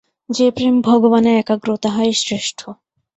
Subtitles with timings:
[0.29, 2.59] যে প্রেম ভগবানে একাগ্র, তাহাই শ্রেষ্ঠ।